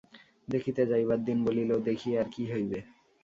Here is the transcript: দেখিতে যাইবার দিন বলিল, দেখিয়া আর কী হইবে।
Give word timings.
দেখিতে 0.47 0.81
যাইবার 0.85 1.19
দিন 1.25 1.37
বলিল, 1.45 1.71
দেখিয়া 1.87 2.17
আর 2.21 2.27
কী 2.31 2.43
হইবে। 2.51 2.79